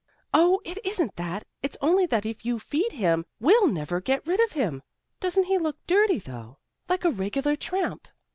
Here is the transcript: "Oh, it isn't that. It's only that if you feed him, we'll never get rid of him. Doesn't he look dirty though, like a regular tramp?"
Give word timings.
"Oh, 0.33 0.61
it 0.65 0.79
isn't 0.83 1.15
that. 1.17 1.45
It's 1.61 1.77
only 1.79 2.07
that 2.07 2.25
if 2.25 2.43
you 2.43 2.57
feed 2.57 2.91
him, 2.91 3.23
we'll 3.39 3.67
never 3.67 4.01
get 4.01 4.25
rid 4.25 4.39
of 4.39 4.53
him. 4.53 4.81
Doesn't 5.19 5.43
he 5.43 5.59
look 5.59 5.77
dirty 5.85 6.17
though, 6.17 6.57
like 6.89 7.05
a 7.05 7.11
regular 7.11 7.55
tramp?" 7.55 8.07